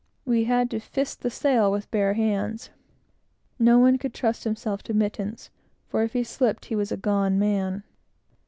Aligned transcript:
We 0.25 0.45
had 0.45 0.71
to 0.71 0.79
fist 0.79 1.21
the 1.21 1.29
sail 1.29 1.71
with 1.71 1.91
bare 1.91 2.13
hands. 2.15 2.71
No 3.59 3.77
one 3.77 3.99
could 3.99 4.15
trust 4.15 4.45
himself 4.45 4.81
to 4.85 4.95
mittens, 4.95 5.51
for 5.89 6.01
if 6.01 6.13
he 6.13 6.23
slipped, 6.23 6.65
he 6.65 6.75
was 6.75 6.91
a 6.91 6.97
gone 6.97 7.37
man. 7.37 7.83